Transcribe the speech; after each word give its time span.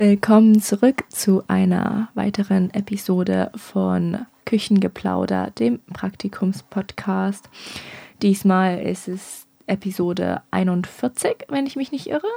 Willkommen 0.00 0.60
zurück 0.60 1.02
zu 1.08 1.42
einer 1.48 2.08
weiteren 2.14 2.70
Episode 2.72 3.50
von 3.56 4.26
Küchengeplauder, 4.44 5.50
dem 5.50 5.80
Praktikumspodcast. 5.92 7.50
Diesmal 8.22 8.78
ist 8.78 9.08
es 9.08 9.48
Episode 9.66 10.42
41, 10.52 11.46
wenn 11.48 11.66
ich 11.66 11.74
mich 11.74 11.90
nicht 11.90 12.06
irre. 12.06 12.28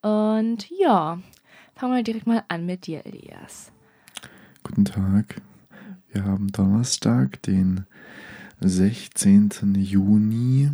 Und 0.00 0.66
ja, 0.70 1.18
fangen 1.74 1.94
wir 1.94 2.02
direkt 2.02 2.26
mal 2.26 2.42
an 2.48 2.64
mit 2.64 2.86
dir, 2.86 3.04
Elias. 3.04 3.70
Guten 4.62 4.86
Tag. 4.86 5.42
Wir 6.10 6.24
haben 6.24 6.50
Donnerstag, 6.50 7.42
den 7.42 7.84
16. 8.60 9.74
Juni. 9.74 10.70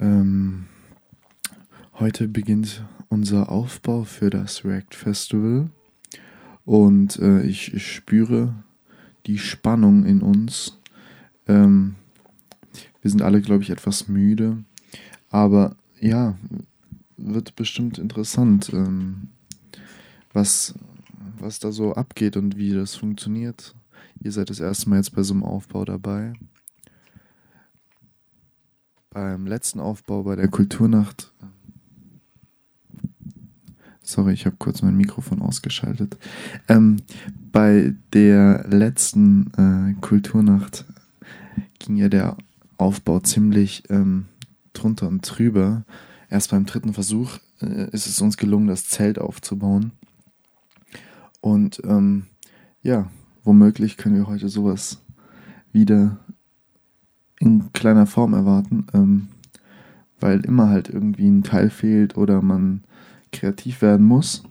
Ähm, 0.00 0.64
heute 2.00 2.26
beginnt 2.26 2.82
unser 3.12 3.52
Aufbau 3.52 4.04
für 4.04 4.30
das 4.30 4.64
React 4.64 4.94
Festival 4.94 5.68
und 6.64 7.18
äh, 7.18 7.42
ich, 7.42 7.74
ich, 7.74 7.92
spüre 7.92 8.54
die 9.26 9.36
Spannung 9.36 10.06
in 10.06 10.22
uns. 10.22 10.78
Ähm, 11.46 11.96
wir 13.02 13.10
sind 13.10 13.20
alle, 13.20 13.42
glaube 13.42 13.64
ich, 13.64 13.70
etwas 13.70 14.08
müde, 14.08 14.64
aber 15.28 15.76
ja, 16.00 16.38
wird 17.18 17.54
bestimmt 17.54 17.98
interessant, 17.98 18.70
ähm, 18.72 19.28
was, 20.32 20.74
was 21.38 21.58
da 21.58 21.70
so 21.70 21.92
abgeht 21.92 22.38
und 22.38 22.56
wie 22.56 22.72
das 22.72 22.94
funktioniert. 22.94 23.74
Ihr 24.22 24.32
seid 24.32 24.48
das 24.48 24.60
erste 24.60 24.88
Mal 24.88 24.96
jetzt 24.96 25.14
bei 25.14 25.22
so 25.22 25.34
einem 25.34 25.44
Aufbau 25.44 25.84
dabei. 25.84 26.32
Beim 29.10 29.46
letzten 29.46 29.80
Aufbau 29.80 30.22
bei 30.22 30.34
der 30.34 30.48
Kulturnacht 30.48 31.30
Sorry, 34.02 34.32
ich 34.32 34.46
habe 34.46 34.56
kurz 34.58 34.82
mein 34.82 34.96
Mikrofon 34.96 35.40
ausgeschaltet. 35.40 36.16
Ähm, 36.68 36.96
bei 37.52 37.94
der 38.12 38.66
letzten 38.68 39.52
äh, 39.56 40.00
Kulturnacht 40.00 40.84
ging 41.78 41.96
ja 41.96 42.08
der 42.08 42.36
Aufbau 42.78 43.20
ziemlich 43.20 43.84
ähm, 43.90 44.26
drunter 44.72 45.06
und 45.06 45.20
drüber. 45.22 45.84
Erst 46.28 46.50
beim 46.50 46.66
dritten 46.66 46.94
Versuch 46.94 47.38
äh, 47.60 47.88
ist 47.92 48.06
es 48.06 48.20
uns 48.20 48.36
gelungen, 48.36 48.66
das 48.66 48.88
Zelt 48.88 49.20
aufzubauen. 49.20 49.92
Und 51.40 51.80
ähm, 51.84 52.26
ja, 52.82 53.08
womöglich 53.44 53.96
können 53.96 54.16
wir 54.16 54.26
heute 54.26 54.48
sowas 54.48 55.00
wieder 55.72 56.18
in 57.38 57.72
kleiner 57.72 58.06
Form 58.06 58.34
erwarten, 58.34 58.86
ähm, 58.94 59.28
weil 60.20 60.40
immer 60.40 60.68
halt 60.68 60.88
irgendwie 60.88 61.28
ein 61.28 61.42
Teil 61.42 61.70
fehlt 61.70 62.16
oder 62.16 62.42
man 62.42 62.84
kreativ 63.32 63.82
werden 63.82 64.06
muss. 64.06 64.44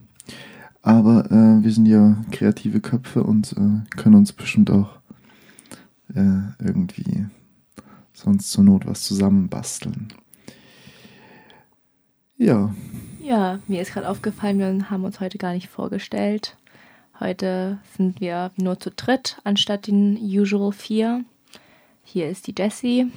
Aber 0.82 1.26
äh, 1.30 1.64
wir 1.64 1.70
sind 1.72 1.86
ja 1.86 2.16
kreative 2.32 2.80
Köpfe 2.80 3.22
und 3.22 3.52
äh, 3.52 3.96
können 3.96 4.16
uns 4.16 4.32
bestimmt 4.32 4.70
auch 4.70 4.98
äh, 6.14 6.40
irgendwie 6.58 7.26
sonst 8.12 8.50
zur 8.50 8.64
Not 8.64 8.86
was 8.86 9.02
zusammenbasteln. 9.02 10.12
Ja. 12.36 12.74
Ja, 13.20 13.60
mir 13.68 13.80
ist 13.80 13.92
gerade 13.92 14.08
aufgefallen, 14.08 14.58
wir 14.58 14.90
haben 14.90 15.04
uns 15.04 15.20
heute 15.20 15.38
gar 15.38 15.52
nicht 15.52 15.68
vorgestellt. 15.68 16.56
Heute 17.20 17.78
sind 17.96 18.20
wir 18.20 18.50
nur 18.56 18.80
zu 18.80 18.90
dritt 18.90 19.40
anstatt 19.44 19.86
den 19.86 20.18
usual 20.20 20.72
vier. 20.72 21.24
Hier 22.02 22.28
ist 22.28 22.48
die 22.48 22.54
Jessie. 22.56 23.12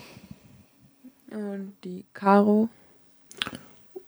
Und 1.31 1.73
die 1.83 2.05
Caro 2.13 2.69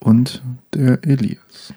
und 0.07 0.41
der 0.73 1.03
Elias. 1.03 1.73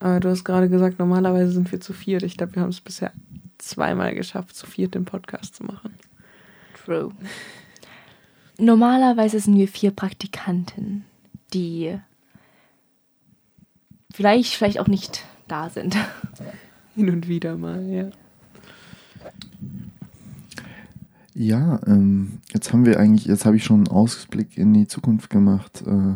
Aber 0.00 0.18
du 0.18 0.28
hast 0.28 0.42
gerade 0.42 0.68
gesagt, 0.68 0.98
normalerweise 0.98 1.52
sind 1.52 1.70
wir 1.70 1.80
zu 1.80 1.92
viert. 1.92 2.24
Ich 2.24 2.36
glaube, 2.36 2.56
wir 2.56 2.62
haben 2.62 2.70
es 2.70 2.80
bisher 2.80 3.12
zweimal 3.58 4.12
geschafft, 4.12 4.56
zu 4.56 4.66
viert 4.66 4.96
den 4.96 5.04
Podcast 5.04 5.54
zu 5.54 5.62
machen. 5.62 5.94
True. 6.84 7.12
Normalerweise 8.58 9.38
sind 9.38 9.56
wir 9.56 9.68
vier 9.68 9.92
Praktikanten, 9.92 11.04
die 11.52 11.96
vielleicht, 14.12 14.54
vielleicht 14.54 14.80
auch 14.80 14.88
nicht 14.88 15.24
da 15.46 15.70
sind. 15.70 15.96
Hin 16.96 17.08
und 17.08 17.28
wieder 17.28 17.56
mal, 17.56 17.86
ja. 17.88 18.10
Ja, 21.34 21.80
ähm, 21.86 22.40
jetzt 22.52 22.72
haben 22.72 22.84
wir 22.84 22.98
eigentlich, 22.98 23.26
jetzt 23.26 23.46
habe 23.46 23.56
ich 23.56 23.64
schon 23.64 23.86
einen 23.86 23.88
Ausblick 23.88 24.58
in 24.58 24.74
die 24.74 24.88
Zukunft 24.88 25.30
gemacht. 25.30 25.84
Äh, 25.86 26.14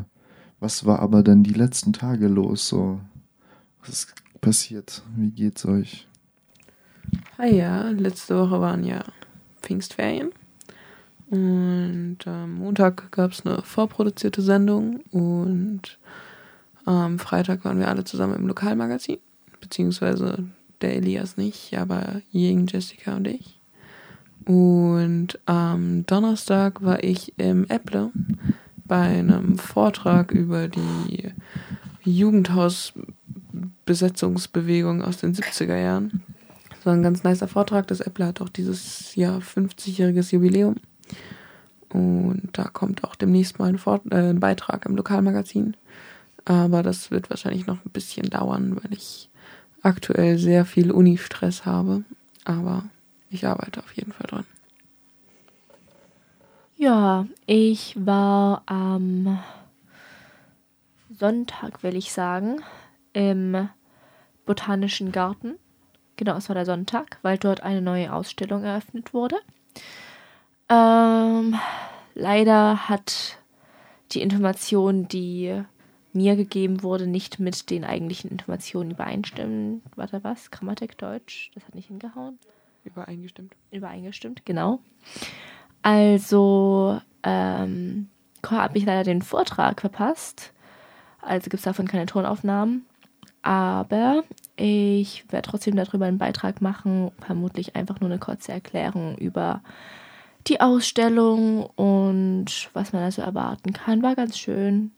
was 0.60 0.84
war 0.84 1.00
aber 1.00 1.22
dann 1.22 1.42
die 1.42 1.52
letzten 1.52 1.92
Tage 1.92 2.28
los? 2.28 2.68
So, 2.68 3.00
was 3.80 3.90
ist 3.90 4.14
passiert? 4.40 5.02
Wie 5.16 5.30
geht's 5.30 5.64
euch? 5.66 6.06
Ah 7.36 7.46
ja, 7.46 7.88
letzte 7.90 8.36
Woche 8.36 8.60
waren 8.60 8.84
ja 8.84 9.04
Pfingstferien. 9.62 10.30
Und 11.30 12.18
am 12.24 12.54
Montag 12.54 13.10
gab 13.12 13.32
es 13.32 13.44
eine 13.44 13.62
vorproduzierte 13.62 14.40
Sendung 14.40 15.00
und 15.10 15.98
am 16.86 17.18
Freitag 17.18 17.64
waren 17.64 17.78
wir 17.78 17.88
alle 17.88 18.04
zusammen 18.04 18.36
im 18.36 18.46
Lokalmagazin. 18.46 19.18
Beziehungsweise 19.60 20.44
der 20.80 20.96
Elias 20.96 21.36
nicht, 21.36 21.76
aber 21.76 22.22
Jing, 22.30 22.66
Jessica 22.66 23.16
und 23.16 23.26
ich. 23.26 23.60
Und 24.46 25.38
am 25.44 26.06
Donnerstag 26.06 26.82
war 26.82 27.04
ich 27.04 27.34
im 27.38 27.66
Apple 27.68 28.10
bei 28.88 29.18
einem 29.18 29.58
Vortrag 29.58 30.32
über 30.32 30.66
die 30.68 31.34
Jugendhausbesetzungsbewegung 32.04 35.02
aus 35.02 35.18
den 35.18 35.34
70er 35.34 35.78
Jahren. 35.78 36.22
Das 36.70 36.86
war 36.86 36.94
ein 36.94 37.02
ganz 37.02 37.22
nicer 37.22 37.48
Vortrag. 37.48 37.86
Das 37.88 38.00
Apple 38.00 38.24
hat 38.26 38.40
auch 38.40 38.48
dieses 38.48 39.14
Jahr 39.14 39.40
50-jähriges 39.40 40.32
Jubiläum. 40.32 40.76
Und 41.90 42.48
da 42.52 42.64
kommt 42.64 43.04
auch 43.04 43.14
demnächst 43.14 43.58
mal 43.58 43.68
ein, 43.68 43.78
Vort 43.78 44.02
äh, 44.10 44.30
ein 44.30 44.40
Beitrag 44.40 44.86
im 44.86 44.96
Lokalmagazin. 44.96 45.76
Aber 46.44 46.82
das 46.82 47.10
wird 47.10 47.30
wahrscheinlich 47.30 47.66
noch 47.66 47.84
ein 47.84 47.92
bisschen 47.92 48.30
dauern, 48.30 48.76
weil 48.76 48.92
ich 48.92 49.28
aktuell 49.82 50.38
sehr 50.38 50.64
viel 50.64 50.90
Uni-Stress 50.90 51.66
habe. 51.66 52.04
Aber 52.44 52.84
ich 53.30 53.46
arbeite 53.46 53.80
auf 53.80 53.92
jeden 53.92 54.12
Fall 54.12 54.26
dran. 54.26 54.44
Ja, 56.80 57.26
ich 57.46 57.96
war 57.98 58.62
am 58.66 59.40
Sonntag, 61.10 61.82
will 61.82 61.96
ich 61.96 62.12
sagen, 62.12 62.62
im 63.12 63.68
Botanischen 64.46 65.10
Garten. 65.10 65.56
Genau, 66.14 66.36
es 66.36 66.48
war 66.48 66.54
der 66.54 66.66
Sonntag, 66.66 67.18
weil 67.22 67.36
dort 67.36 67.64
eine 67.64 67.82
neue 67.82 68.12
Ausstellung 68.12 68.62
eröffnet 68.62 69.12
wurde. 69.12 69.34
Ähm, 70.68 71.56
leider 72.14 72.88
hat 72.88 73.38
die 74.12 74.22
Information, 74.22 75.08
die 75.08 75.60
mir 76.12 76.36
gegeben 76.36 76.84
wurde, 76.84 77.08
nicht 77.08 77.40
mit 77.40 77.70
den 77.70 77.84
eigentlichen 77.84 78.30
Informationen 78.30 78.92
übereinstimmen. 78.92 79.82
Warte, 79.96 80.22
was? 80.22 80.52
Grammatik 80.52 80.96
Deutsch? 80.96 81.50
Das 81.54 81.66
hat 81.66 81.74
nicht 81.74 81.88
hingehauen. 81.88 82.38
Übereingestimmt. 82.84 83.56
Übereingestimmt, 83.72 84.46
genau. 84.46 84.78
Also 85.88 87.00
ähm, 87.22 88.08
habe 88.46 88.76
ich 88.76 88.84
leider 88.84 89.04
den 89.04 89.22
Vortrag 89.22 89.80
verpasst. 89.80 90.52
Also 91.22 91.44
gibt 91.44 91.54
es 91.54 91.62
davon 91.62 91.88
keine 91.88 92.04
Tonaufnahmen. 92.04 92.84
Aber 93.40 94.22
ich 94.56 95.24
werde 95.32 95.48
trotzdem 95.48 95.76
darüber 95.76 96.04
einen 96.04 96.18
Beitrag 96.18 96.60
machen. 96.60 97.10
Vermutlich 97.24 97.74
einfach 97.74 98.00
nur 98.00 98.10
eine 98.10 98.18
kurze 98.18 98.52
Erklärung 98.52 99.16
über 99.16 99.62
die 100.46 100.60
Ausstellung 100.60 101.64
und 101.64 102.68
was 102.74 102.92
man 102.92 103.02
also 103.02 103.22
erwarten 103.22 103.72
kann. 103.72 104.02
War 104.02 104.14
ganz 104.14 104.38
schön. 104.38 104.90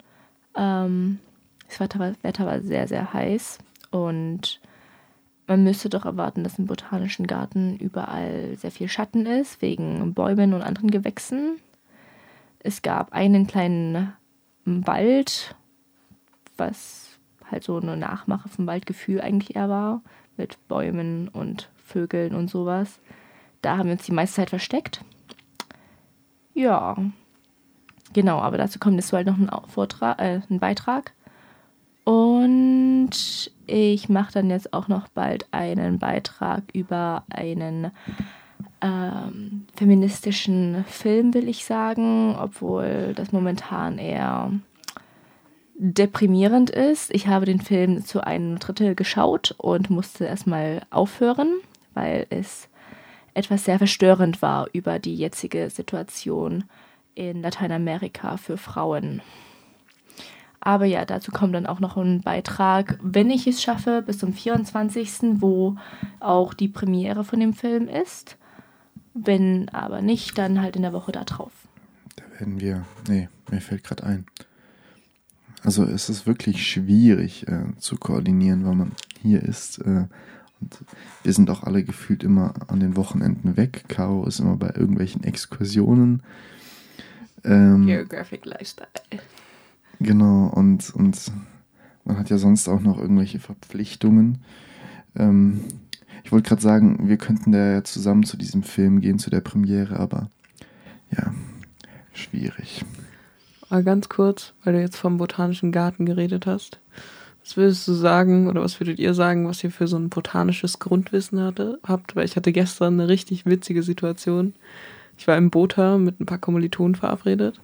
Ähm, 0.56 1.20
das 1.68 1.78
Wetter 1.78 2.46
war 2.46 2.60
sehr, 2.62 2.88
sehr 2.88 3.12
heiß 3.12 3.58
und 3.92 4.60
man 5.50 5.64
müsste 5.64 5.88
doch 5.88 6.04
erwarten, 6.04 6.44
dass 6.44 6.60
im 6.60 6.66
Botanischen 6.66 7.26
Garten 7.26 7.76
überall 7.76 8.56
sehr 8.56 8.70
viel 8.70 8.88
Schatten 8.88 9.26
ist, 9.26 9.60
wegen 9.60 10.14
Bäumen 10.14 10.54
und 10.54 10.62
anderen 10.62 10.92
Gewächsen. 10.92 11.58
Es 12.60 12.82
gab 12.82 13.12
einen 13.12 13.48
kleinen 13.48 14.12
Wald, 14.64 15.56
was 16.56 17.18
halt 17.50 17.64
so 17.64 17.78
eine 17.78 17.96
Nachmache 17.96 18.48
vom 18.48 18.68
Waldgefühl 18.68 19.20
eigentlich 19.20 19.56
eher 19.56 19.68
war, 19.68 20.02
mit 20.36 20.68
Bäumen 20.68 21.26
und 21.26 21.68
Vögeln 21.84 22.36
und 22.36 22.48
sowas. 22.48 23.00
Da 23.60 23.76
haben 23.76 23.86
wir 23.86 23.94
uns 23.94 24.04
die 24.04 24.12
meiste 24.12 24.36
Zeit 24.36 24.50
versteckt. 24.50 25.04
Ja, 26.54 26.96
genau, 28.12 28.38
aber 28.38 28.56
dazu 28.56 28.78
kommt 28.78 28.98
jetzt 28.98 29.10
bald 29.10 29.26
noch 29.26 29.36
ein, 29.36 29.50
Vortrag, 29.66 30.20
äh, 30.20 30.42
ein 30.48 30.60
Beitrag. 30.60 31.12
Und 32.10 33.52
ich 33.68 34.08
mache 34.08 34.32
dann 34.32 34.50
jetzt 34.50 34.74
auch 34.74 34.88
noch 34.88 35.06
bald 35.06 35.46
einen 35.52 36.00
Beitrag 36.00 36.64
über 36.72 37.22
einen 37.30 37.92
ähm, 38.80 39.66
feministischen 39.76 40.84
Film, 40.88 41.34
will 41.34 41.48
ich 41.48 41.64
sagen, 41.64 42.34
obwohl 42.36 43.12
das 43.14 43.30
momentan 43.30 43.98
eher 43.98 44.50
deprimierend 45.76 46.70
ist. 46.70 47.14
Ich 47.14 47.28
habe 47.28 47.46
den 47.46 47.60
Film 47.60 48.04
zu 48.04 48.26
einem 48.26 48.58
Drittel 48.58 48.96
geschaut 48.96 49.54
und 49.58 49.88
musste 49.88 50.24
erstmal 50.24 50.82
aufhören, 50.90 51.60
weil 51.94 52.26
es 52.30 52.68
etwas 53.34 53.64
sehr 53.64 53.78
verstörend 53.78 54.42
war 54.42 54.66
über 54.72 54.98
die 54.98 55.14
jetzige 55.14 55.70
Situation 55.70 56.64
in 57.14 57.40
Lateinamerika 57.40 58.36
für 58.36 58.56
Frauen. 58.56 59.22
Aber 60.60 60.84
ja, 60.84 61.04
dazu 61.06 61.32
kommt 61.32 61.54
dann 61.54 61.66
auch 61.66 61.80
noch 61.80 61.96
ein 61.96 62.20
Beitrag, 62.20 62.98
wenn 63.02 63.30
ich 63.30 63.46
es 63.46 63.62
schaffe, 63.62 64.02
bis 64.06 64.18
zum 64.18 64.34
24., 64.34 65.40
wo 65.40 65.76
auch 66.20 66.52
die 66.52 66.68
Premiere 66.68 67.24
von 67.24 67.40
dem 67.40 67.54
Film 67.54 67.88
ist. 67.88 68.36
Wenn 69.14 69.68
aber 69.70 70.02
nicht, 70.02 70.36
dann 70.36 70.60
halt 70.60 70.76
in 70.76 70.82
der 70.82 70.92
Woche 70.92 71.12
da 71.12 71.24
drauf. 71.24 71.52
Da 72.16 72.24
werden 72.38 72.60
wir. 72.60 72.84
Nee, 73.08 73.28
mir 73.50 73.60
fällt 73.60 73.84
gerade 73.84 74.04
ein. 74.04 74.26
Also 75.62 75.84
es 75.84 76.08
ist 76.08 76.26
wirklich 76.26 76.66
schwierig 76.66 77.46
äh, 77.48 77.64
zu 77.78 77.96
koordinieren, 77.96 78.64
weil 78.66 78.74
man 78.74 78.92
hier 79.20 79.42
ist. 79.42 79.78
Äh, 79.78 80.06
und 80.60 80.78
wir 81.22 81.32
sind 81.32 81.48
auch 81.48 81.64
alle 81.64 81.82
gefühlt 81.84 82.22
immer 82.22 82.52
an 82.68 82.80
den 82.80 82.96
Wochenenden 82.96 83.56
weg. 83.56 83.84
Caro 83.88 84.26
ist 84.26 84.40
immer 84.40 84.56
bei 84.56 84.68
irgendwelchen 84.68 85.24
Exkursionen. 85.24 86.22
Ähm, 87.44 87.86
Geographic 87.86 88.44
Lifestyle. 88.44 88.88
Genau, 90.00 90.46
und, 90.46 90.94
und 90.94 91.30
man 92.04 92.18
hat 92.18 92.30
ja 92.30 92.38
sonst 92.38 92.68
auch 92.68 92.80
noch 92.80 92.98
irgendwelche 92.98 93.38
Verpflichtungen. 93.38 94.38
Ähm, 95.14 95.60
ich 96.24 96.32
wollte 96.32 96.48
gerade 96.48 96.62
sagen, 96.62 97.08
wir 97.08 97.18
könnten 97.18 97.52
da 97.52 97.72
ja 97.72 97.84
zusammen 97.84 98.24
zu 98.24 98.36
diesem 98.38 98.62
Film 98.62 99.00
gehen, 99.00 99.18
zu 99.18 99.28
der 99.28 99.42
Premiere, 99.42 100.00
aber 100.00 100.30
ja, 101.16 101.34
schwierig. 102.14 102.84
Aber 103.68 103.82
ganz 103.82 104.08
kurz, 104.08 104.54
weil 104.64 104.72
du 104.72 104.80
jetzt 104.80 104.96
vom 104.96 105.18
Botanischen 105.18 105.70
Garten 105.70 106.06
geredet 106.06 106.46
hast. 106.46 106.80
Was 107.44 107.56
würdest 107.56 107.86
du 107.86 107.92
sagen 107.92 108.48
oder 108.48 108.62
was 108.62 108.80
würdet 108.80 108.98
ihr 108.98 109.12
sagen, 109.12 109.46
was 109.46 109.62
ihr 109.62 109.70
für 109.70 109.86
so 109.86 109.96
ein 109.96 110.08
botanisches 110.08 110.78
Grundwissen 110.78 111.40
hatte, 111.40 111.78
habt? 111.82 112.16
Weil 112.16 112.24
ich 112.24 112.36
hatte 112.36 112.52
gestern 112.52 112.94
eine 112.94 113.08
richtig 113.08 113.44
witzige 113.46 113.82
Situation. 113.82 114.54
Ich 115.18 115.26
war 115.26 115.36
im 115.36 115.50
Bota 115.50 115.98
mit 115.98 116.20
ein 116.20 116.26
paar 116.26 116.38
Kommilitonen 116.38 116.94
verabredet 116.94 117.60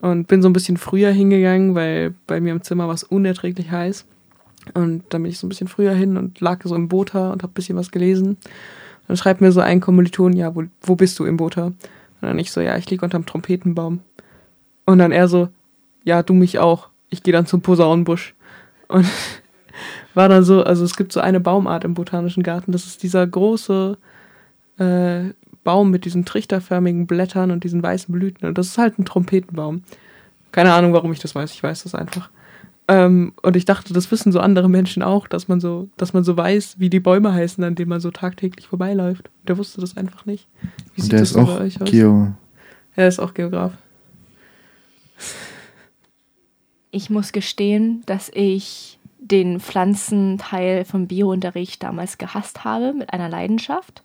und 0.00 0.28
bin 0.28 0.42
so 0.42 0.48
ein 0.48 0.52
bisschen 0.52 0.76
früher 0.76 1.10
hingegangen, 1.10 1.74
weil 1.74 2.14
bei 2.26 2.40
mir 2.40 2.52
im 2.52 2.62
Zimmer 2.62 2.86
war 2.86 2.94
es 2.94 3.04
unerträglich 3.04 3.70
heiß. 3.70 4.06
Und 4.74 5.04
dann 5.10 5.22
bin 5.22 5.30
ich 5.30 5.38
so 5.38 5.46
ein 5.46 5.48
bisschen 5.48 5.68
früher 5.68 5.92
hin 5.92 6.16
und 6.16 6.40
lag 6.40 6.62
so 6.64 6.74
im 6.74 6.88
Bota 6.88 7.30
und 7.30 7.42
habe 7.42 7.52
ein 7.52 7.54
bisschen 7.54 7.76
was 7.76 7.90
gelesen. 7.90 8.36
Dann 9.06 9.16
schreibt 9.16 9.40
mir 9.40 9.52
so 9.52 9.60
ein 9.60 9.80
Kommiliton, 9.80 10.34
ja, 10.34 10.54
wo, 10.54 10.64
wo 10.82 10.94
bist 10.94 11.18
du 11.18 11.24
im 11.24 11.36
Bota? 11.36 11.66
Und 11.66 11.76
dann 12.20 12.38
ich 12.38 12.52
so, 12.52 12.60
ja, 12.60 12.76
ich 12.76 12.88
liege 12.90 13.04
unterm 13.04 13.26
Trompetenbaum. 13.26 14.00
Und 14.84 14.98
dann 14.98 15.12
er 15.12 15.28
so, 15.28 15.48
ja, 16.04 16.22
du 16.22 16.34
mich 16.34 16.58
auch. 16.58 16.88
Ich 17.10 17.22
gehe 17.22 17.32
dann 17.32 17.46
zum 17.46 17.62
Posaunenbusch. 17.62 18.34
Und 18.88 19.06
war 20.14 20.28
dann 20.28 20.44
so, 20.44 20.62
also 20.62 20.84
es 20.84 20.96
gibt 20.96 21.12
so 21.12 21.20
eine 21.20 21.40
Baumart 21.40 21.84
im 21.84 21.94
Botanischen 21.94 22.42
Garten, 22.42 22.72
das 22.72 22.86
ist 22.86 23.02
dieser 23.02 23.26
große 23.26 23.96
äh, 24.78 25.30
Baum 25.68 25.90
mit 25.90 26.06
diesen 26.06 26.24
trichterförmigen 26.24 27.06
Blättern 27.06 27.50
und 27.50 27.62
diesen 27.62 27.82
weißen 27.82 28.10
Blüten. 28.10 28.48
Und 28.48 28.56
das 28.56 28.68
ist 28.68 28.78
halt 28.78 28.98
ein 28.98 29.04
Trompetenbaum. 29.04 29.82
Keine 30.50 30.72
Ahnung, 30.72 30.94
warum 30.94 31.12
ich 31.12 31.18
das 31.18 31.34
weiß. 31.34 31.52
Ich 31.52 31.62
weiß 31.62 31.82
das 31.82 31.94
einfach. 31.94 32.30
Ähm, 32.88 33.34
und 33.42 33.54
ich 33.54 33.66
dachte, 33.66 33.92
das 33.92 34.10
wissen 34.10 34.32
so 34.32 34.40
andere 34.40 34.70
Menschen 34.70 35.02
auch, 35.02 35.28
dass 35.28 35.46
man 35.46 35.60
so, 35.60 35.90
dass 35.98 36.14
man 36.14 36.24
so 36.24 36.38
weiß, 36.38 36.76
wie 36.78 36.88
die 36.88 37.00
Bäume 37.00 37.34
heißen, 37.34 37.62
an 37.62 37.74
denen 37.74 37.90
man 37.90 38.00
so 38.00 38.10
tagtäglich 38.10 38.66
vorbeiläuft. 38.66 39.28
Der 39.46 39.58
wusste 39.58 39.82
das 39.82 39.94
einfach 39.94 40.24
nicht. 40.24 40.48
Wie 40.94 41.02
und 41.02 41.12
der 41.12 41.20
ist 41.20 41.36
auch 41.36 41.60
Geo. 41.84 42.32
Er 42.96 43.08
ist 43.08 43.18
auch 43.18 43.34
Geograf. 43.34 43.74
Ich 46.90 47.10
muss 47.10 47.32
gestehen, 47.32 48.04
dass 48.06 48.30
ich 48.32 48.98
den 49.18 49.60
Pflanzenteil 49.60 50.86
vom 50.86 51.08
Biounterricht 51.08 51.82
damals 51.82 52.16
gehasst 52.16 52.64
habe 52.64 52.94
mit 52.94 53.12
einer 53.12 53.28
Leidenschaft 53.28 54.02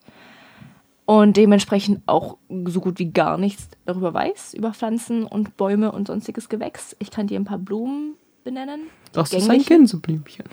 und 1.05 1.35
dementsprechend 1.35 2.01
auch 2.05 2.37
so 2.65 2.79
gut 2.79 2.99
wie 2.99 3.11
gar 3.11 3.37
nichts 3.37 3.67
darüber 3.85 4.13
weiß, 4.13 4.53
über 4.53 4.73
Pflanzen 4.73 5.25
und 5.25 5.57
Bäume 5.57 5.91
und 5.91 6.07
sonstiges 6.07 6.49
Gewächs. 6.49 6.95
Ich 6.99 7.11
kann 7.11 7.27
dir 7.27 7.39
ein 7.39 7.45
paar 7.45 7.57
Blumen 7.57 8.15
benennen. 8.43 8.87
Das 9.11 9.33
ist 9.33 9.49
ein 9.49 9.63
Gänseblümchen. 9.63 10.45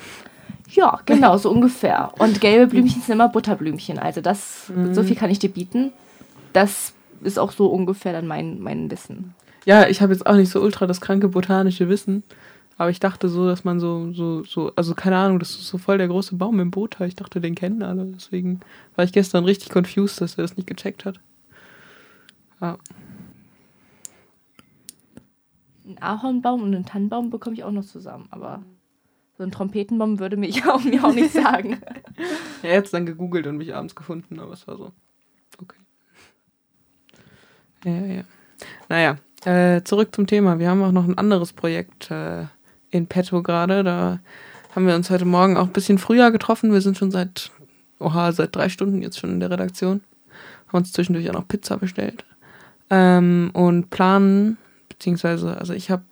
Ja, 0.71 1.01
genau, 1.07 1.37
so 1.37 1.51
ungefähr. 1.51 2.13
Und 2.19 2.41
gelbe 2.41 2.69
Blümchen 2.69 3.03
sind 3.03 3.15
immer 3.15 3.29
Butterblümchen. 3.29 3.99
Also 3.99 4.21
das, 4.21 4.71
mhm. 4.75 4.95
so 4.95 5.03
viel 5.03 5.17
kann 5.17 5.31
ich 5.31 5.39
dir 5.39 5.51
bieten. 5.51 5.93
Das 6.53 6.95
ist 7.23 7.39
auch 7.39 7.53
so 7.53 7.67
ungefähr 7.67 8.13
dann 8.13 8.27
mein, 8.27 8.61
mein 8.61 8.91
Wissen. 8.91 9.35
Ja, 9.65 9.89
ich 9.89 10.01
habe 10.01 10.13
jetzt 10.13 10.27
auch 10.27 10.37
nicht 10.37 10.51
so 10.51 10.61
ultra 10.61 10.87
das 10.87 11.01
kranke 11.01 11.29
botanische 11.29 11.89
Wissen. 11.89 12.23
Aber 12.81 12.89
ich 12.89 12.99
dachte 12.99 13.29
so, 13.29 13.47
dass 13.47 13.63
man 13.63 13.79
so, 13.79 14.11
so, 14.15 14.43
so, 14.45 14.73
also 14.75 14.95
keine 14.95 15.19
Ahnung, 15.19 15.39
das 15.39 15.51
ist 15.51 15.67
so 15.67 15.77
voll 15.77 15.99
der 15.99 16.09
große 16.09 16.37
Baum 16.37 16.61
im 16.61 16.71
Boot. 16.71 16.99
Ich 17.03 17.15
dachte, 17.15 17.39
den 17.39 17.55
kennen 17.55 17.83
alle. 17.83 18.07
Deswegen 18.07 18.61
war 18.97 19.05
ich 19.05 19.13
gestern 19.13 19.45
richtig 19.45 19.69
confused, 19.71 20.23
dass 20.23 20.39
er 20.39 20.45
das 20.45 20.57
nicht 20.57 20.67
gecheckt 20.67 21.05
hat. 21.05 21.21
Ja. 22.59 22.79
Ein 25.87 25.99
Ahornbaum 26.01 26.63
und 26.63 26.75
einen 26.75 26.87
Tannenbaum 26.87 27.29
bekomme 27.29 27.55
ich 27.55 27.65
auch 27.65 27.71
noch 27.71 27.85
zusammen, 27.85 28.29
aber 28.31 28.63
so 29.37 29.45
ein 29.45 29.51
Trompetenbaum 29.51 30.19
würde 30.19 30.39
mich 30.39 30.67
auch, 30.67 30.83
mir 30.83 31.05
auch 31.05 31.13
nicht 31.13 31.35
sagen. 31.35 31.83
er 32.63 32.79
hat 32.79 32.87
es 32.87 32.93
dann 32.93 33.05
gegoogelt 33.05 33.47
und 33.47 33.59
mich 33.59 33.75
abends 33.75 33.95
gefunden, 33.95 34.41
aber 34.41 34.55
es 34.55 34.67
war 34.67 34.79
so. 34.79 34.91
Okay. 35.61 35.77
Ja, 37.85 38.07
ja. 38.07 38.23
Naja, 38.89 39.17
äh, 39.45 39.83
zurück 39.83 40.15
zum 40.15 40.27
Thema. 40.27 40.59
Wir 40.59 40.71
haben 40.71 40.83
auch 40.83 40.93
noch 40.93 41.07
ein 41.07 41.19
anderes 41.19 41.53
Projekt 41.53 42.11
äh, 42.11 42.47
in 42.91 43.07
petto 43.07 43.43
gerade. 43.43 43.85
Da 43.85 44.21
haben 44.75 44.87
wir 44.87 44.95
uns 44.95 45.11
heute 45.11 45.25
Morgen 45.25 45.57
auch 45.57 45.67
ein 45.67 45.73
bisschen 45.73 45.99
früher 45.99 46.31
getroffen. 46.31 46.73
Wir 46.73 46.81
sind 46.81 46.97
schon 46.97 47.11
seit, 47.11 47.51
oha, 47.99 48.33
seit 48.33 48.55
drei 48.55 48.69
Stunden 48.69 49.03
jetzt 49.03 49.19
schon 49.19 49.31
in 49.31 49.41
der 49.41 49.51
Redaktion. 49.51 50.01
Haben 50.69 50.79
uns 50.79 50.93
zwischendurch 50.93 51.29
auch 51.31 51.35
noch 51.35 51.49
Pizza 51.49 51.77
bestellt. 51.77 52.25
Ähm, 52.91 53.51
und 53.53 53.91
planen, 53.91 54.59
beziehungsweise, 54.89 55.57
also 55.57 55.73
ich 55.73 55.91
habe 55.91 56.05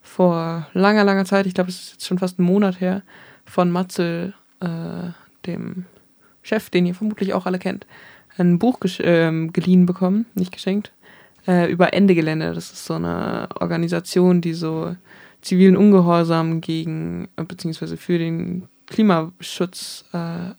vor 0.00 0.66
langer, 0.72 1.04
langer 1.04 1.24
Zeit, 1.24 1.46
ich 1.46 1.54
glaube, 1.54 1.70
es 1.70 1.80
ist 1.80 1.92
jetzt 1.92 2.06
schon 2.06 2.18
fast 2.18 2.38
ein 2.38 2.44
Monat 2.44 2.80
her, 2.80 3.02
von 3.44 3.70
Matzel, 3.70 4.34
äh, 4.60 5.10
dem 5.46 5.84
Chef, 6.42 6.70
den 6.70 6.86
ihr 6.86 6.94
vermutlich 6.94 7.34
auch 7.34 7.46
alle 7.46 7.58
kennt, 7.58 7.86
ein 8.38 8.58
Buch 8.58 8.78
äh, 8.82 9.46
geliehen 9.48 9.86
bekommen, 9.86 10.26
nicht 10.34 10.52
geschenkt, 10.52 10.92
äh, 11.46 11.70
über 11.70 11.92
Ende 11.92 12.14
Gelände. 12.14 12.52
Das 12.54 12.72
ist 12.72 12.84
so 12.86 12.94
eine 12.94 13.48
Organisation, 13.60 14.40
die 14.40 14.54
so 14.54 14.96
zivilen 15.46 15.76
Ungehorsam 15.76 16.60
gegen, 16.60 17.28
äh, 17.36 17.44
beziehungsweise 17.44 17.96
für 17.96 18.18
den 18.18 18.64
Klimaschutz 18.86 20.04
äh, 20.12 20.50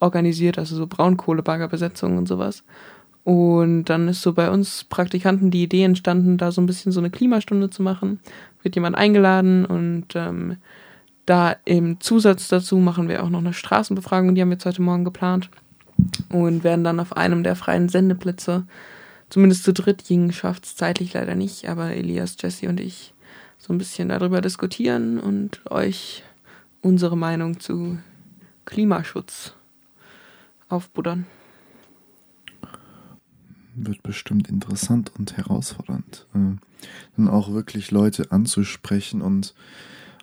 organisiert, 0.00 0.58
also 0.58 0.76
so 0.76 0.86
Braunkohlebaggerbesetzungen 0.86 2.18
und 2.18 2.28
sowas. 2.28 2.62
Und 3.24 3.84
dann 3.84 4.08
ist 4.08 4.22
so 4.22 4.32
bei 4.32 4.50
uns 4.50 4.84
Praktikanten 4.84 5.50
die 5.50 5.62
Idee 5.62 5.84
entstanden, 5.84 6.38
da 6.38 6.52
so 6.52 6.60
ein 6.60 6.66
bisschen 6.66 6.92
so 6.92 7.00
eine 7.00 7.10
Klimastunde 7.10 7.68
zu 7.70 7.82
machen. 7.82 8.20
Wird 8.62 8.74
jemand 8.74 8.96
eingeladen 8.96 9.64
und 9.64 10.14
ähm, 10.14 10.56
da 11.26 11.56
im 11.64 12.00
Zusatz 12.00 12.48
dazu 12.48 12.76
machen 12.76 13.08
wir 13.08 13.22
auch 13.22 13.28
noch 13.28 13.40
eine 13.40 13.52
Straßenbefragung, 13.52 14.34
die 14.34 14.40
haben 14.40 14.48
wir 14.48 14.54
jetzt 14.54 14.66
heute 14.66 14.82
Morgen 14.82 15.04
geplant. 15.04 15.50
Und 16.30 16.64
werden 16.64 16.84
dann 16.84 17.00
auf 17.00 17.16
einem 17.16 17.42
der 17.42 17.56
freien 17.56 17.88
Sendeplätze, 17.88 18.66
zumindest 19.30 19.64
zu 19.64 19.72
dritt, 19.72 20.02
Jing 20.08 20.32
schafft 20.32 20.64
es 20.64 20.76
zeitlich 20.76 21.12
leider 21.12 21.34
nicht, 21.34 21.68
aber 21.68 21.90
Elias, 21.90 22.36
Jesse 22.40 22.68
und 22.68 22.78
ich 22.78 23.12
so 23.58 23.72
ein 23.72 23.78
bisschen 23.78 24.08
darüber 24.08 24.40
diskutieren 24.40 25.18
und 25.18 25.60
euch 25.70 26.22
unsere 26.80 27.16
Meinung 27.16 27.60
zu 27.60 27.98
Klimaschutz 28.64 29.54
aufbuddern. 30.68 31.26
Wird 33.74 34.02
bestimmt 34.02 34.48
interessant 34.48 35.12
und 35.18 35.36
herausfordernd. 35.36 36.26
Äh, 36.34 36.56
dann 37.16 37.28
auch 37.28 37.52
wirklich 37.52 37.90
Leute 37.90 38.30
anzusprechen 38.30 39.22
und 39.22 39.54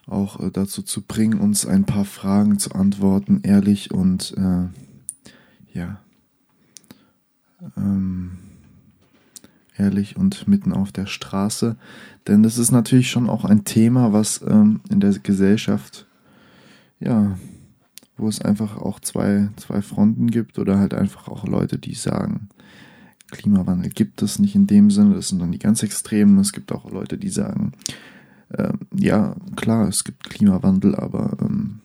auch 0.08 0.40
äh, 0.40 0.52
dazu 0.52 0.82
zu 0.82 1.02
bringen, 1.02 1.40
uns 1.40 1.66
ein 1.66 1.86
paar 1.86 2.06
Fragen 2.06 2.60
zu 2.60 2.74
antworten, 2.74 3.42
ehrlich 3.44 3.92
und 3.92 4.34
äh, 4.38 4.68
ja. 5.78 6.00
Ähm, 7.76 8.38
ehrlich 9.78 10.18
und 10.18 10.48
mitten 10.48 10.74
auf 10.74 10.92
der 10.92 11.06
Straße. 11.06 11.76
Denn 12.28 12.44
das 12.44 12.58
ist 12.58 12.72
natürlich 12.72 13.10
schon 13.10 13.30
auch 13.30 13.46
ein 13.46 13.66
Thema, 13.66 14.14
was 14.14 14.42
ähm, 14.48 14.82
in 14.90 15.00
der 15.00 15.14
Gesellschaft, 15.20 16.08
ja, 17.00 17.38
wo 18.18 18.28
es 18.28 18.42
einfach 18.42 18.78
auch 18.78 19.00
zwei, 19.00 19.50
zwei 19.58 19.82
Fronten 19.82 20.32
gibt 20.32 20.58
oder 20.58 20.80
halt 20.80 20.94
einfach 20.94 21.28
auch 21.28 21.46
Leute, 21.46 21.78
die 21.78 21.96
sagen, 21.96 22.50
Klimawandel 23.32 23.90
gibt 23.90 24.22
es 24.22 24.40
nicht 24.40 24.56
in 24.56 24.68
dem 24.68 24.92
Sinne, 24.92 25.16
das 25.16 25.30
sind 25.30 25.40
dann 25.40 25.52
die 25.52 25.60
ganz 25.60 25.84
Extremen. 25.84 26.38
Es 26.40 26.54
gibt 26.54 26.72
auch 26.72 26.90
Leute, 26.92 27.18
die 27.18 27.30
sagen, 27.30 27.74
äh, 28.50 28.74
ja, 28.96 29.36
klar, 29.56 29.88
es 29.88 30.04
gibt 30.04 30.30
Klimawandel, 30.30 30.96
aber 30.96 31.38
ähm, 31.42 31.82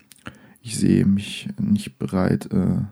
ich 0.62 0.76
sehe 0.76 1.06
mich 1.06 1.48
nicht 1.58 1.98
bereit, 1.98 2.52
äh, 2.52 2.82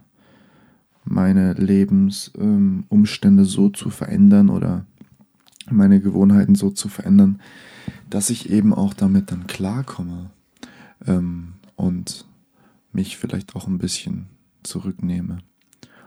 meine 1.09 1.55
Lebensumstände 1.55 3.43
ähm, 3.43 3.49
so 3.49 3.69
zu 3.71 3.91
verändern 3.91 4.51
oder 4.51 4.85
meine 5.71 6.01
Gewohnheiten 6.01 6.55
so 6.55 6.71
zu 6.71 6.89
verändern, 6.89 7.41
dass 8.11 8.31
ich 8.31 8.51
eben 8.51 8.73
auch 8.75 8.95
damit 8.95 9.31
dann 9.31 9.47
klarkomme 9.47 10.31
ähm, 11.07 11.55
und 11.77 12.27
mich 12.93 13.17
vielleicht 13.17 13.55
auch 13.55 13.67
ein 13.67 13.79
bisschen 13.79 14.27
zurücknehme. 14.63 15.39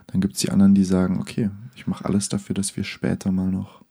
Dann 0.08 0.22
gibt 0.22 0.36
es 0.36 0.42
die 0.42 0.50
anderen, 0.50 0.76
die 0.76 0.84
sagen, 0.84 1.20
okay, 1.20 1.50
ich 1.76 1.88
mache 1.88 2.06
alles 2.06 2.30
dafür, 2.30 2.54
dass 2.54 2.76
wir 2.76 2.84
später 2.84 3.32
mal 3.32 3.50
noch 3.50 3.84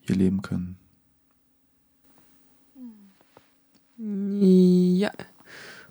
hier 0.00 0.16
leben 0.16 0.42
können. 0.42 0.76
Ja, 3.98 5.10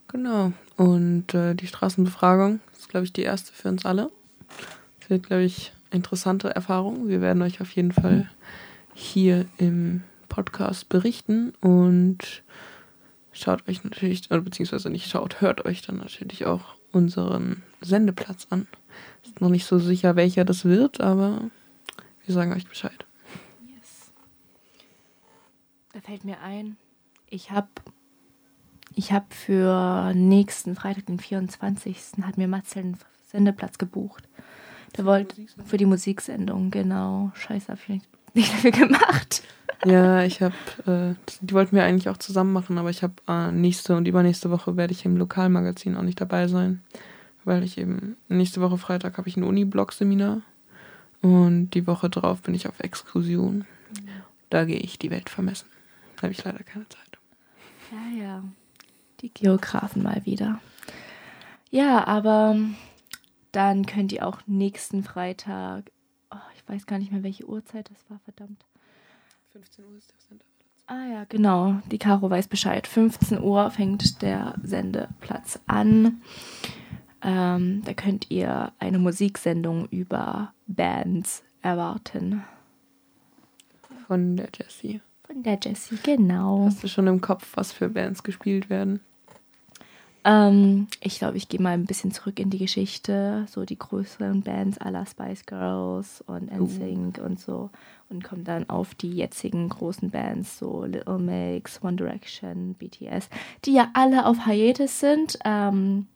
genau. 0.07 0.51
Und 0.77 1.33
äh, 1.33 1.55
die 1.55 1.67
Straßenbefragung 1.67 2.59
ist, 2.77 2.89
glaube 2.89 3.05
ich, 3.05 3.13
die 3.13 3.21
erste 3.21 3.53
für 3.53 3.69
uns 3.69 3.85
alle. 3.85 4.11
Das 5.09 5.15
wird, 5.15 5.25
glaube 5.25 5.43
ich, 5.43 5.73
interessante 5.89 6.51
Erfahrung. 6.51 7.09
Wir 7.09 7.19
werden 7.19 7.41
euch 7.41 7.61
auf 7.61 7.71
jeden 7.71 7.91
Fall 7.91 8.29
hier 8.93 9.47
im 9.57 10.03
Podcast 10.27 10.87
berichten 10.87 11.55
und 11.61 12.43
schaut 13.31 13.67
euch 13.67 13.83
natürlich, 13.83 14.29
beziehungsweise 14.29 14.91
nicht 14.91 15.09
schaut, 15.09 15.41
hört 15.41 15.65
euch 15.65 15.81
dann 15.81 15.97
natürlich 15.97 16.45
auch 16.45 16.75
unseren 16.91 17.63
Sendeplatz 17.81 18.45
an. 18.51 18.67
Ist 19.23 19.41
noch 19.41 19.49
nicht 19.49 19.65
so 19.65 19.79
sicher, 19.79 20.15
welcher 20.15 20.45
das 20.45 20.63
wird, 20.63 21.01
aber 21.01 21.41
wir 22.27 22.35
sagen 22.35 22.53
euch 22.53 22.67
Bescheid. 22.67 23.07
Yes. 23.65 24.11
Da 25.91 26.01
fällt 26.01 26.23
mir 26.23 26.39
ein, 26.41 26.77
ich 27.31 27.49
habe 27.49 27.69
ich 28.93 29.11
hab 29.11 29.33
für 29.33 30.13
nächsten 30.13 30.75
Freitag, 30.75 31.07
den 31.07 31.17
24. 31.17 31.97
hat 32.21 32.37
mir 32.37 32.47
Matzel 32.47 32.83
einen 32.83 32.97
Sendeplatz 33.25 33.79
gebucht. 33.79 34.29
Der 34.97 35.05
wollte 35.05 35.35
für 35.65 35.77
die 35.77 35.85
Musiksendung, 35.85 36.71
genau. 36.71 37.31
Scheiße, 37.35 37.71
hab 37.71 37.79
ich 37.87 38.01
nicht 38.33 38.53
dafür 38.53 38.71
gemacht. 38.71 39.43
Ja, 39.85 40.23
ich 40.23 40.41
habe, 40.41 40.55
äh, 40.85 41.15
die 41.41 41.53
wollten 41.53 41.75
wir 41.75 41.83
eigentlich 41.83 42.09
auch 42.09 42.17
zusammen 42.17 42.51
machen, 42.51 42.77
aber 42.77 42.89
ich 42.89 43.01
habe 43.01 43.13
äh, 43.27 43.51
nächste 43.51 43.95
und 43.95 44.07
übernächste 44.07 44.51
Woche 44.51 44.75
werde 44.75 44.93
ich 44.93 45.05
im 45.05 45.15
Lokalmagazin 45.15 45.95
auch 45.95 46.01
nicht 46.01 46.19
dabei 46.19 46.47
sein, 46.47 46.81
weil 47.45 47.63
ich 47.63 47.77
eben 47.77 48.17
nächste 48.27 48.59
Woche 48.59 48.77
Freitag 48.77 49.17
habe 49.17 49.29
ich 49.29 49.37
ein 49.37 49.43
Uni-Blog-Seminar 49.43 50.41
und 51.21 51.69
die 51.71 51.87
Woche 51.87 52.09
drauf 52.09 52.41
bin 52.41 52.55
ich 52.55 52.67
auf 52.67 52.79
Exkursion. 52.79 53.65
Da 54.49 54.65
gehe 54.65 54.79
ich 54.79 54.99
die 54.99 55.11
Welt 55.11 55.29
vermessen. 55.29 55.67
Da 56.17 56.23
habe 56.23 56.33
ich 56.33 56.43
leider 56.43 56.63
keine 56.63 56.89
Zeit. 56.89 57.17
Ja, 57.91 58.23
ja. 58.23 58.43
Die 59.21 59.33
Geografen 59.33 60.03
mal 60.03 60.25
wieder. 60.25 60.59
Ja, 61.71 62.05
aber 62.07 62.57
dann 63.51 63.85
könnt 63.85 64.11
ihr 64.11 64.27
auch 64.27 64.41
nächsten 64.45 65.03
Freitag, 65.03 65.91
oh, 66.31 66.37
ich 66.55 66.67
weiß 66.67 66.85
gar 66.85 66.99
nicht 66.99 67.11
mehr, 67.11 67.23
welche 67.23 67.47
Uhrzeit 67.47 67.89
das 67.89 68.09
war, 68.09 68.19
verdammt. 68.19 68.65
15 69.51 69.85
Uhr 69.85 69.97
ist 69.97 70.11
der 70.11 70.19
Sendeplatz. 70.19 70.49
Ah 70.87 71.05
ja, 71.05 71.23
genau. 71.25 71.81
Die 71.91 71.97
Caro 71.97 72.29
weiß 72.29 72.47
Bescheid. 72.47 72.87
15 72.87 73.41
Uhr 73.41 73.69
fängt 73.71 74.21
der 74.21 74.55
Sendeplatz 74.63 75.59
an. 75.67 76.21
Ähm, 77.21 77.81
da 77.83 77.93
könnt 77.93 78.31
ihr 78.31 78.71
eine 78.79 78.99
Musiksendung 78.99 79.87
über 79.89 80.53
Bands 80.67 81.43
erwarten. 81.61 82.43
Von 84.07 84.37
der 84.37 84.49
Jessie. 84.57 85.01
Von 85.25 85.43
der 85.43 85.59
Jessie, 85.61 85.97
genau. 86.01 86.65
Hast 86.65 86.83
du 86.83 86.87
schon 86.87 87.07
im 87.07 87.21
Kopf, 87.21 87.51
was 87.55 87.71
für 87.71 87.89
Bands 87.89 88.23
gespielt 88.23 88.69
werden? 88.69 89.01
Ähm, 90.25 90.87
ich 91.01 91.19
glaube, 91.19 91.37
ich 91.37 91.47
gehe 91.47 91.61
mal 91.61 91.73
ein 91.73 91.85
bisschen 91.85 92.11
zurück 92.11 92.39
in 92.39 92.49
die 92.49 92.57
Geschichte, 92.57 93.45
so 93.49 93.65
die 93.65 93.79
größeren 93.79 94.41
Bands 94.41 94.77
aller 94.77 95.05
Spice 95.05 95.45
Girls 95.45 96.21
und 96.27 96.51
NSYNC 96.51 97.19
und 97.19 97.39
so 97.39 97.69
und 98.09 98.23
komme 98.23 98.43
dann 98.43 98.69
auf 98.69 98.95
die 98.95 99.11
jetzigen 99.11 99.69
großen 99.69 100.09
Bands, 100.09 100.57
so 100.57 100.83
Little 100.83 101.19
Mix, 101.19 101.81
One 101.83 101.95
Direction, 101.95 102.75
BTS, 102.75 103.29
die 103.65 103.73
ja 103.73 103.89
alle 103.93 104.25
auf 104.25 104.45
Hiatus 104.45 104.99
sind. 104.99 105.37
Ähm, 105.45 106.07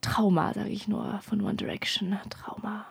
Trauma, 0.00 0.54
sage 0.54 0.70
ich 0.70 0.86
nur, 0.86 1.20
von 1.22 1.40
One 1.40 1.56
Direction. 1.56 2.16
Trauma. 2.30 2.86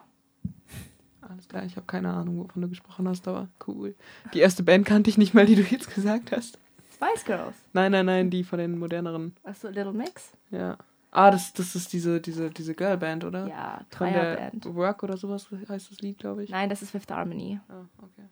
Alles 1.22 1.48
klar, 1.48 1.66
ich 1.66 1.75
habe 1.75 1.86
keine 1.86 2.13
Ahnung, 2.13 2.39
wovon 2.39 2.62
du 2.62 2.70
gesprochen 2.70 3.08
hast, 3.08 3.27
aber 3.27 3.48
cool. 3.68 3.96
Die 4.34 4.39
erste 4.39 4.63
Band 4.63 4.86
kannte 4.86 5.10
ich 5.10 5.18
nicht 5.18 5.34
mal, 5.34 5.46
die 5.46 5.56
du 5.56 5.62
jetzt 5.63 5.94
gesagt 5.94 6.32
hast. 6.32 6.60
Spice 6.98 7.25
Girls. 7.25 7.56
Nein, 7.74 7.92
nein, 7.92 8.06
nein, 8.06 8.30
die 8.30 8.44
von 8.44 8.60
den 8.60 8.77
moderneren. 8.77 9.36
Achso, 9.44 9.68
Little 9.70 9.94
Mix? 9.94 10.32
Ja. 10.51 10.77
Ah, 11.12 11.32
das, 11.32 11.54
das 11.54 11.75
ist 11.75 11.94
diese, 11.94 12.20
diese, 12.20 12.50
diese 12.50 12.75
Girlband, 12.75 13.24
oder? 13.24 13.48
Ja, 13.48 13.82
Dreierband. 13.89 14.66
Work 14.75 15.04
oder 15.04 15.16
sowas 15.18 15.48
heißt 15.70 15.92
das 15.92 16.00
Lied, 16.01 16.18
glaube 16.18 16.44
ich. 16.44 16.50
Nein, 16.50 16.70
das 16.70 16.82
ist 16.82 16.92
Fifth 16.92 17.12
Harmony. 17.12 17.60
Ah, 17.70 17.86
okay. 18.00 18.27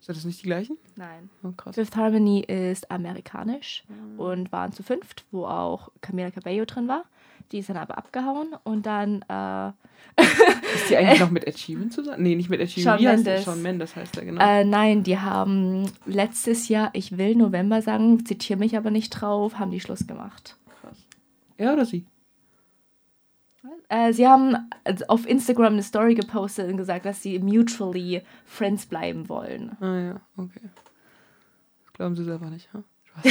Sind 0.00 0.16
das 0.16 0.24
nicht 0.24 0.40
die 0.40 0.46
gleichen? 0.46 0.78
Nein. 0.96 1.28
Oh, 1.42 1.52
krass. 1.52 1.74
Fifth 1.74 1.96
Harmony 1.96 2.40
ist 2.40 2.90
amerikanisch 2.90 3.84
Mhm. 3.88 4.18
und 4.20 4.52
waren 4.52 4.72
zu 4.72 4.82
fünft, 4.82 5.26
wo 5.30 5.44
auch 5.44 5.90
Camila 6.00 6.30
Cabello 6.30 6.64
drin 6.64 6.88
war. 6.88 7.04
Die 7.52 7.58
ist 7.58 7.68
dann 7.68 7.76
aber 7.76 7.98
abgehauen 7.98 8.54
und 8.64 8.86
dann 8.86 9.22
äh, 9.28 9.72
Ist 10.74 10.90
die 10.90 10.96
eigentlich 10.96 11.20
noch 11.20 11.30
mit 11.30 11.46
Ed 11.46 11.58
Sheeran 11.58 11.90
zusammen? 11.90 12.22
Nee, 12.22 12.34
nicht 12.36 12.50
mit 12.50 12.60
Ed 12.60 12.70
Sheeran. 12.70 12.98
Shawn? 12.98 13.14
Mendes. 13.14 13.44
Shawn 13.44 13.62
Mendes 13.62 13.96
heißt 13.96 14.16
er, 14.18 14.24
genau. 14.24 14.42
Äh, 14.42 14.64
nein, 14.64 15.02
die 15.02 15.18
haben 15.18 15.90
letztes 16.06 16.68
Jahr, 16.68 16.90
ich 16.92 17.16
will 17.18 17.34
November 17.34 17.82
sagen, 17.82 18.24
zitiere 18.24 18.58
mich 18.58 18.76
aber 18.76 18.90
nicht 18.90 19.10
drauf, 19.10 19.58
haben 19.58 19.70
die 19.70 19.80
Schluss 19.80 20.06
gemacht. 20.06 20.56
Krass. 20.80 20.96
Er 21.56 21.72
oder 21.72 21.84
sie? 21.84 22.06
Äh, 23.88 24.12
sie 24.12 24.26
haben 24.26 24.56
auf 25.08 25.28
Instagram 25.28 25.74
eine 25.74 25.82
Story 25.82 26.14
gepostet 26.14 26.70
und 26.70 26.76
gesagt, 26.76 27.04
dass 27.04 27.22
sie 27.22 27.38
mutually 27.38 28.22
Friends 28.46 28.86
bleiben 28.86 29.28
wollen. 29.28 29.76
Ah 29.80 29.98
ja, 29.98 30.20
okay. 30.36 30.60
Das 31.84 31.92
glauben 31.94 32.16
sie 32.16 32.24
selber 32.24 32.48
nicht, 32.50 32.72
ha? 32.72 32.82
So 33.22 33.30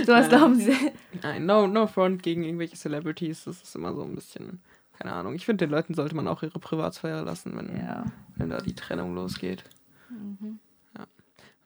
was 0.00 0.06
Nein. 0.06 0.28
glauben 0.28 0.54
sie. 0.56 0.92
Nein, 1.22 1.46
no, 1.46 1.66
no 1.66 1.86
front 1.86 2.22
gegen 2.22 2.42
irgendwelche 2.44 2.76
Celebrities. 2.76 3.44
Das 3.44 3.62
ist 3.62 3.74
immer 3.76 3.94
so 3.94 4.02
ein 4.02 4.14
bisschen, 4.14 4.60
keine 4.98 5.12
Ahnung. 5.12 5.34
Ich 5.34 5.44
finde, 5.46 5.66
den 5.66 5.70
Leuten 5.70 5.94
sollte 5.94 6.14
man 6.16 6.28
auch 6.28 6.42
ihre 6.42 6.58
Privatsphäre 6.58 7.22
lassen, 7.22 7.56
wenn, 7.56 7.76
Ja. 7.76 8.04
wenn 8.36 8.50
da 8.50 8.58
die 8.58 8.74
Trennung 8.74 9.14
losgeht. 9.14 9.64
Mhm. 10.10 10.58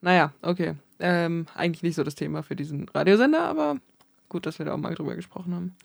Naja, 0.01 0.33
okay. 0.43 0.75
Ähm, 1.01 1.47
eigentlich 1.55 1.83
nicht 1.83 1.97
so 1.97 2.05
das 2.05 2.15
Thema 2.15 2.43
für 2.45 2.55
diesen 2.55 2.89
Radiosender, 2.89 3.43
aber 3.43 3.79
gut, 4.29 4.47
dass 4.47 4.59
wir 4.61 4.67
da 4.67 4.75
auch 4.75 4.79
mal 4.79 4.95
drüber 4.95 5.17
gesprochen 5.17 5.55
haben. 5.55 5.77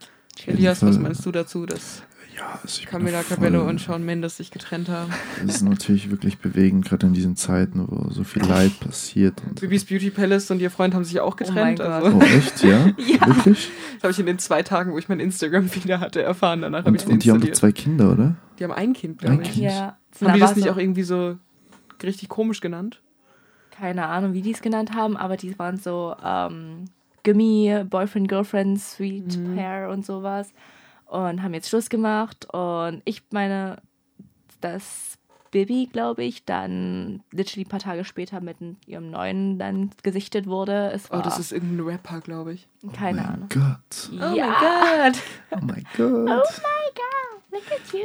Elias, 0.46 0.82
was 0.84 0.98
meinst 1.00 1.26
du 1.26 1.32
dazu, 1.32 1.66
dass 1.66 2.04
Ja, 2.36 2.60
also 2.62 2.82
Camila 2.86 3.22
Cabello 3.24 3.68
und 3.68 3.80
Shawn 3.80 4.04
Mendes 4.04 4.38
sich 4.38 4.50
getrennt 4.52 4.90
haben? 4.90 5.12
Das 5.46 5.58
ist 5.58 5.62
natürlich 5.62 6.10
wirklich 6.10 6.40
bewegend, 6.40 6.86
gerade 6.86 7.06
in 7.08 7.14
diesen 7.14 7.36
Zeiten, 7.36 7.86
wo 7.88 8.10
so 8.10 8.24
viel 8.24 8.44
Leid 8.44 8.80
passiert. 8.80 9.42
Und 9.48 9.62
Bibis 9.62 9.86
Beauty 9.86 10.10
Palace 10.10 10.50
und 10.52 10.60
ihr 10.60 10.72
Freund 10.72 10.96
haben 10.96 11.04
sich 11.06 11.20
auch 11.20 11.36
getrennt. 11.36 11.80
mein 11.80 11.88
also, 11.92 12.18
oh, 12.18 12.22
echt, 12.22 12.64
ja? 12.64 12.88
Ja. 12.98 13.28
Wirklich? 13.28 13.70
das 13.96 14.04
habe 14.04 14.12
ich 14.12 14.20
in 14.20 14.26
den 14.26 14.40
zwei 14.40 14.64
Tagen, 14.64 14.92
wo 14.94 14.98
ich 14.98 15.08
mein 15.10 15.20
Instagram 15.20 15.74
wieder 15.76 16.00
hatte, 16.00 16.22
erfahren. 16.24 16.62
Danach 16.64 16.86
habe 16.86 16.96
ich 16.98 17.06
Und, 17.06 17.24
die 17.24 17.32
haben 17.32 17.40
doch 17.42 17.52
zwei 17.52 17.72
Kinder, 17.72 18.12
oder? 18.12 18.36
Die 18.60 18.64
haben 18.64 18.74
ein 18.74 18.94
Kind, 18.94 19.22
Ein 19.24 19.28
glaube 19.28 19.44
ich. 19.44 19.52
Kind. 19.52 19.64
Ja. 19.66 19.98
Haben 20.22 20.34
die 20.34 20.40
Da 20.40 20.46
das 20.48 20.56
nicht 20.56 20.66
so- 20.66 20.72
auch 20.72 20.78
irgendwie 20.78 21.04
so 21.04 21.38
richtig 22.02 22.30
komisch 22.30 22.60
genannt? 22.62 23.00
keine 23.76 24.06
Ahnung, 24.06 24.34
wie 24.34 24.42
die 24.44 24.52
es 24.52 24.62
genannt 24.62 24.94
haben, 24.94 25.18
aber 25.18 25.36
die 25.36 25.58
waren 25.58 25.78
so 25.78 26.16
ähm, 26.24 26.86
Gummi, 27.24 27.84
Boyfriend, 27.90 28.28
Girlfriend, 28.28 28.80
Sweet 28.80 29.38
Mhm. 29.38 29.56
Hair 29.58 29.90
und 29.90 30.06
sowas 30.06 30.54
und 31.06 31.42
haben 31.44 31.54
jetzt 31.54 31.70
Schluss 31.70 31.90
gemacht 31.90 32.46
und 32.54 33.02
ich 33.06 33.24
meine, 33.32 33.78
dass 34.62 35.18
Bibi, 35.52 35.88
glaube 35.92 36.24
ich, 36.24 36.46
dann 36.46 37.22
literally 37.32 37.66
ein 37.66 37.70
paar 37.70 37.80
Tage 37.80 38.04
später 38.06 38.42
mit 38.42 38.58
ihrem 38.88 39.12
neuen 39.12 39.60
dann 39.60 39.92
gesichtet 40.02 40.48
wurde. 40.48 40.90
Es 40.92 41.12
Oh, 41.12 41.16
war 41.16 41.22
das 41.22 41.38
ist 41.38 41.52
irgendein 41.52 41.86
Rapper, 41.86 42.22
glaube 42.22 42.54
ich. 42.54 42.68
keine 42.94 43.22
mein 43.22 43.28
Ahnung. 43.30 43.50
Gott. 43.50 44.10
Oh 44.14 44.36
ja, 44.36 45.10
Gott. 45.12 45.22
Oh 45.52 45.58
mein 45.64 45.86
Gott. 45.96 46.10
Oh 46.28 46.50
my 46.64 46.90
god, 46.96 47.44
look 47.52 47.72
at 47.72 47.94
you. 47.94 48.00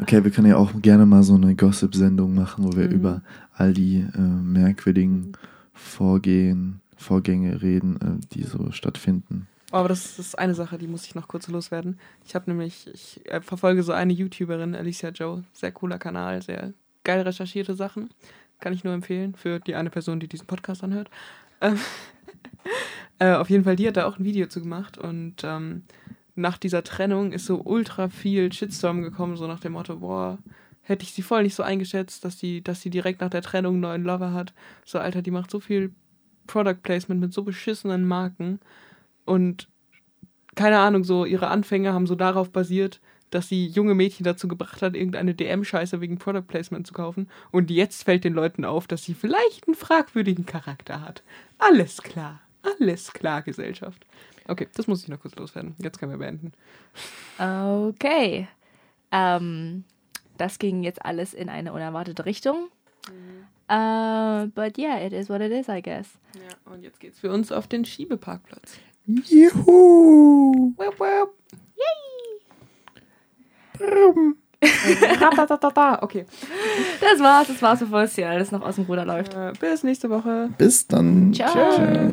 Okay, 0.00 0.24
wir 0.24 0.30
können 0.30 0.46
ja 0.48 0.56
auch 0.56 0.70
gerne 0.80 1.04
mal 1.04 1.22
so 1.22 1.34
eine 1.34 1.54
Gossip-Sendung 1.54 2.34
machen, 2.34 2.64
wo 2.64 2.72
wir 2.74 2.86
Mhm. 2.86 2.92
über 2.94 3.22
all 3.54 3.74
die 3.74 3.98
äh, 4.14 4.18
merkwürdigen 4.18 5.32
Vorgehen, 5.74 6.79
Vorgänge 7.00 7.62
reden, 7.62 7.96
äh, 8.00 8.26
die 8.34 8.44
so 8.44 8.70
stattfinden. 8.72 9.48
Aber 9.72 9.88
das 9.88 10.18
ist 10.18 10.38
eine 10.38 10.54
Sache, 10.54 10.78
die 10.78 10.88
muss 10.88 11.06
ich 11.06 11.14
noch 11.14 11.28
kurz 11.28 11.46
loswerden. 11.48 11.98
Ich 12.26 12.34
habe 12.34 12.50
nämlich, 12.50 12.88
ich 12.92 13.20
äh, 13.26 13.40
verfolge 13.40 13.82
so 13.82 13.92
eine 13.92 14.12
YouTuberin, 14.12 14.74
Alicia 14.74 15.10
Joe, 15.10 15.44
sehr 15.52 15.72
cooler 15.72 15.98
Kanal, 15.98 16.42
sehr 16.42 16.72
geil 17.04 17.22
recherchierte 17.22 17.74
Sachen. 17.74 18.10
Kann 18.58 18.72
ich 18.72 18.84
nur 18.84 18.92
empfehlen 18.92 19.34
für 19.34 19.60
die 19.60 19.74
eine 19.74 19.90
Person, 19.90 20.20
die 20.20 20.28
diesen 20.28 20.46
Podcast 20.46 20.82
anhört. 20.82 21.08
Ähm, 21.60 21.78
äh, 23.18 23.32
auf 23.32 23.48
jeden 23.48 23.64
Fall, 23.64 23.76
die 23.76 23.86
hat 23.86 23.96
da 23.96 24.06
auch 24.06 24.18
ein 24.18 24.24
Video 24.24 24.48
zu 24.48 24.60
gemacht 24.60 24.98
und 24.98 25.44
ähm, 25.44 25.84
nach 26.34 26.58
dieser 26.58 26.82
Trennung 26.82 27.32
ist 27.32 27.46
so 27.46 27.62
ultra 27.62 28.08
viel 28.08 28.52
Shitstorm 28.52 29.02
gekommen, 29.02 29.36
so 29.36 29.46
nach 29.46 29.60
dem 29.60 29.72
Motto, 29.72 29.96
boah, 29.96 30.38
hätte 30.82 31.04
ich 31.04 31.12
sie 31.12 31.22
voll 31.22 31.44
nicht 31.44 31.54
so 31.54 31.62
eingeschätzt, 31.62 32.24
dass 32.24 32.36
die, 32.36 32.62
dass 32.62 32.82
sie 32.82 32.90
direkt 32.90 33.20
nach 33.20 33.30
der 33.30 33.42
Trennung 33.42 33.74
einen 33.74 33.82
neuen 33.82 34.04
Lover 34.04 34.32
hat. 34.32 34.52
So, 34.84 34.98
Alter, 34.98 35.22
die 35.22 35.30
macht 35.30 35.50
so 35.50 35.60
viel 35.60 35.94
Product 36.46 36.82
Placement 36.82 37.20
mit 37.20 37.32
so 37.32 37.42
beschissenen 37.42 38.06
Marken 38.06 38.60
und 39.24 39.68
keine 40.54 40.78
Ahnung, 40.78 41.04
so 41.04 41.24
ihre 41.24 41.48
Anfänge 41.48 41.92
haben 41.92 42.06
so 42.06 42.14
darauf 42.14 42.50
basiert, 42.50 43.00
dass 43.30 43.48
sie 43.48 43.66
junge 43.66 43.94
Mädchen 43.94 44.24
dazu 44.24 44.48
gebracht 44.48 44.82
hat, 44.82 44.96
irgendeine 44.96 45.34
DM-Scheiße 45.34 46.00
wegen 46.00 46.18
Product 46.18 46.46
Placement 46.48 46.86
zu 46.86 46.92
kaufen. 46.92 47.28
Und 47.52 47.70
jetzt 47.70 48.02
fällt 48.02 48.24
den 48.24 48.34
Leuten 48.34 48.64
auf, 48.64 48.86
dass 48.88 49.04
sie 49.04 49.14
vielleicht 49.14 49.66
einen 49.66 49.76
fragwürdigen 49.76 50.46
Charakter 50.46 51.00
hat. 51.00 51.22
Alles 51.58 52.02
klar. 52.02 52.40
Alles 52.62 53.12
klar, 53.12 53.42
Gesellschaft. 53.42 54.04
Okay, 54.48 54.68
das 54.74 54.86
muss 54.86 55.02
ich 55.02 55.08
noch 55.08 55.20
kurz 55.20 55.36
loswerden. 55.36 55.74
Jetzt 55.78 55.98
können 55.98 56.12
wir 56.12 56.18
beenden. 56.18 56.52
Okay. 57.38 58.48
Ähm, 59.12 59.84
das 60.36 60.58
ging 60.58 60.82
jetzt 60.82 61.04
alles 61.04 61.32
in 61.34 61.48
eine 61.48 61.72
unerwartete 61.72 62.26
Richtung. 62.26 62.68
Uh, 63.68 64.46
but 64.54 64.76
yeah, 64.78 64.96
it 64.98 65.12
is 65.12 65.28
what 65.28 65.40
it 65.40 65.52
is, 65.52 65.68
I 65.68 65.80
guess. 65.80 66.08
Ja, 66.34 66.72
und 66.72 66.82
jetzt 66.82 66.98
geht's 67.00 67.20
für 67.20 67.30
uns 67.30 67.52
auf 67.52 67.66
den 67.68 67.84
Schiebeparkplatz. 67.84 68.72
Juhu! 69.06 70.72
Wupp, 70.76 70.98
wupp. 71.00 71.34
Brum. 73.78 74.36
Ratatatata. 74.62 76.02
Okay, 76.02 76.26
Das 77.00 77.18
war's, 77.20 77.48
das 77.48 77.62
war's, 77.62 77.78
bevor 77.80 78.02
es 78.02 78.14
hier 78.14 78.28
alles 78.28 78.50
noch 78.52 78.60
aus 78.62 78.74
dem 78.74 78.84
Ruder 78.84 79.04
läuft. 79.06 79.34
äh, 79.34 79.52
bis 79.58 79.82
nächste 79.84 80.10
Woche. 80.10 80.50
Bis 80.58 80.86
dann. 80.86 81.32
Ciao. 81.32 81.52
Tschö. 81.76 82.10